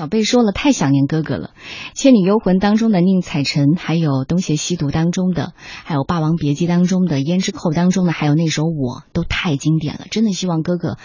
[0.00, 1.48] 小贝说了，太想念哥哥了，
[1.92, 5.52] 《倩女幽魂》当中的宁采臣，还有《东邪西毒》当中的，
[5.84, 10.06] 还有《霸王别姬》当中的，《胭脂扣》当中的，还有那首《我》，都太经典了。
[10.10, 10.96] 真的希望哥哥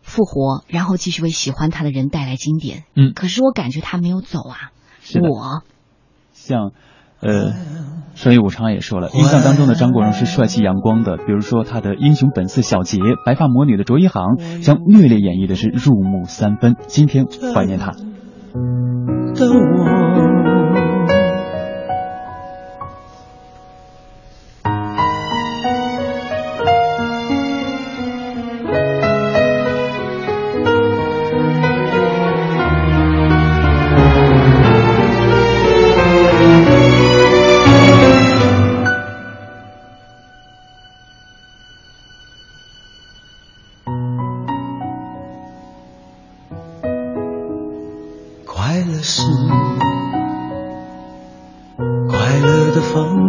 [0.00, 2.84] 复活，然后继续为喜欢他的人带来经典。
[2.94, 4.70] 嗯，可是我感觉他没有走啊。
[5.28, 5.64] 我，
[6.32, 6.70] 像。
[7.18, 7.54] 呃，
[8.14, 16.76] 双叶武昌也说了，印象当中的张国荣是帅气阳光的，比如说他的《英雄本色》小杰，《白发魔女》的卓一航，将虐恋演绎的是入木三分。
[16.88, 17.94] 今天怀念他。
[19.34, 20.05] 的我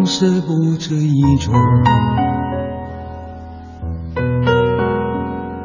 [0.10, 1.54] 是不止一种，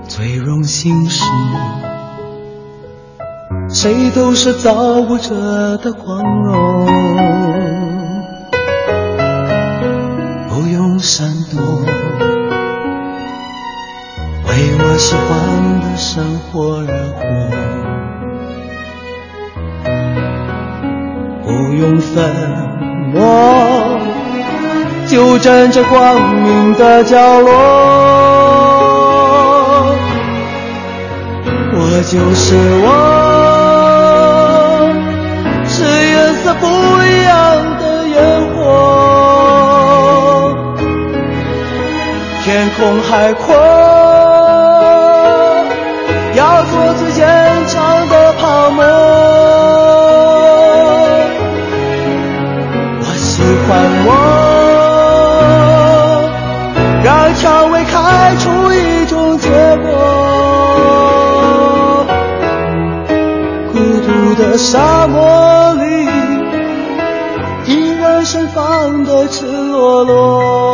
[0.09, 1.25] 最荣幸是，
[3.71, 6.87] 谁都是造物者的光荣，
[10.51, 11.63] 不用闪躲，
[14.49, 17.23] 为我喜欢的生活而活，
[21.73, 22.31] 不用粉
[23.15, 23.99] 墨。
[25.09, 27.51] 就站在光明的角落，
[31.73, 32.87] 我就是我，
[35.67, 37.33] 是颜色不一样
[37.79, 38.21] 的烟
[38.55, 38.61] 火，
[42.45, 43.55] 天空海阔，
[46.35, 47.25] 要做最坚
[47.67, 48.83] 强的泡沫，
[64.33, 66.07] 独的沙漠里
[67.67, 70.73] 依然盛放的赤裸裸。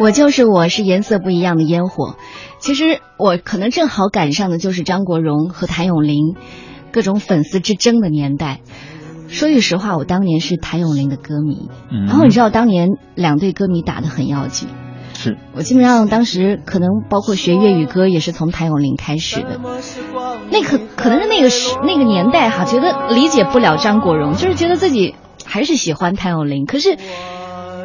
[0.00, 2.16] 我就是我，是颜色不一样的烟火。
[2.58, 6.34] 其实我可能正好赶上的就是张国荣和谭咏麟
[6.90, 8.60] 各种粉丝之争的年代。
[9.28, 11.68] 说句实话，我当年是谭咏麟的歌迷，
[12.06, 14.68] 然后你知道当年两队歌迷打得很要紧，
[15.54, 19.60] 我基本上当时可能包括学粤语歌也是从谭咏麟开始的，
[20.50, 25.14] 那可可能是那个时那个年代哈，觉得理解不了张国荣，就是觉得自己
[25.44, 26.66] 还是喜欢谭咏麟。
[26.66, 26.96] 可是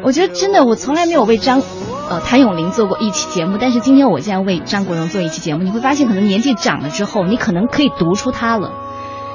[0.02, 1.62] 我觉得真的，我从来没有为张
[2.08, 8.72] 呃谭咏麟做过一期节目，但是今天我竟然为张国荣做一期节目，你会发现可能年纪长了之后，你可能可以读出他了，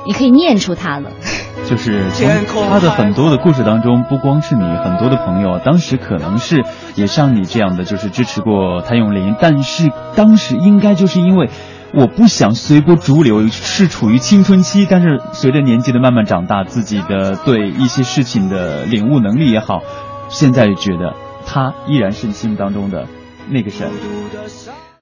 [0.06, 1.12] 你可以念出他了。
[1.64, 6.64] 就是从他的很多的故事当中，不光是你，很多的朋友当时可能是
[6.96, 11.50] 也像你这样的，就是支持过谭咏麟，但是当时应该就是因为
[11.94, 19.82] 我不想随波逐流，是处于青春期，但是随着年纪的慢慢长大，自己的对一些事情的领悟能力也好，
[20.30, 21.16] 现在觉得
[21.46, 23.08] 他依然是你心目当中的
[23.50, 23.90] 那个神。